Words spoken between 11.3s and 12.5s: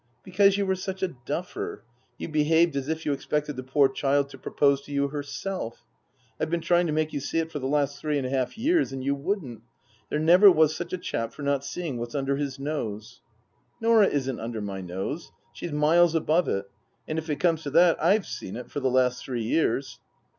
for not seeing what's under